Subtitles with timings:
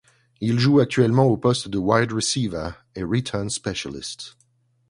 [0.39, 4.35] Il joue actuellement aux postes de wide receiver et return specialist.